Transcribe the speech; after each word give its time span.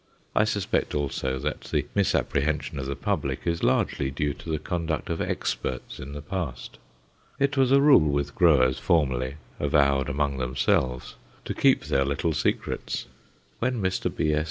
I 0.35 0.45
suspect 0.45 0.95
also 0.95 1.37
that 1.37 1.61
the 1.65 1.85
misapprehension 1.93 2.79
of 2.79 2.87
the 2.87 2.95
public 2.95 3.41
is 3.45 3.61
largely 3.61 4.09
due 4.09 4.33
to 4.33 4.49
the 4.49 4.57
conduct 4.57 5.11
of 5.11 5.21
experts 5.21 5.99
in 5.99 6.13
the 6.13 6.23
past. 6.23 6.79
It 7.37 7.55
was 7.55 7.71
a 7.71 7.79
rule 7.79 8.09
with 8.09 8.33
growers 8.33 8.79
formerly, 8.79 9.35
avowed 9.59 10.09
among 10.09 10.37
themselves, 10.39 11.17
to 11.45 11.53
keep 11.53 11.83
their 11.83 12.03
little 12.03 12.33
secrets. 12.33 13.05
When 13.59 13.79
Mr. 13.79 14.09
B.S. 14.15 14.39